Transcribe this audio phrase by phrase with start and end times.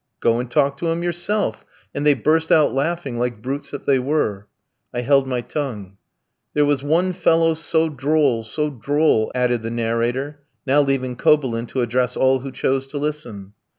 [0.19, 1.63] "'Go and talk to him yourself,'
[1.93, 4.47] and they burst out laughing like brutes that they were.
[4.91, 5.97] I held my tongue.
[6.55, 11.81] "There was one fellow so droll, so droll," added the narrator, now leaving Kobylin to
[11.81, 13.53] address all who chose to listen.